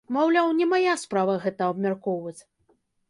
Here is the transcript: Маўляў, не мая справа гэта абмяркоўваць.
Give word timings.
Маўляў, 0.15 0.47
не 0.61 0.65
мая 0.71 0.95
справа 1.01 1.35
гэта 1.45 1.67
абмяркоўваць. 1.75 2.39